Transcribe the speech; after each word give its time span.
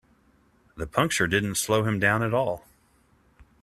The 0.77 0.87
puncture 0.87 1.27
didn't 1.27 1.57
slow 1.59 1.83
him 1.83 1.99
down 1.99 2.23
at 2.23 2.33
all. 2.33 2.65